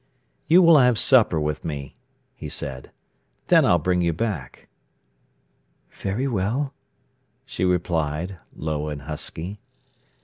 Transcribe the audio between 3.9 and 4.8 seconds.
you back."